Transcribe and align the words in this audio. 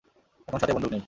এখন 0.47 0.59
সাথে 0.61 0.73
বন্দুক 0.73 0.89
নেই। 0.89 0.99